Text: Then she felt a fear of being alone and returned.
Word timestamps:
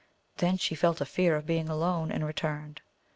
Then 0.37 0.57
she 0.57 0.73
felt 0.73 0.99
a 0.99 1.05
fear 1.05 1.35
of 1.35 1.45
being 1.45 1.69
alone 1.69 2.11
and 2.11 2.25
returned. 2.25 2.81